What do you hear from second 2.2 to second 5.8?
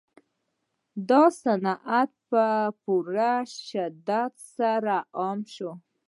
په پوره شدت سره عام شو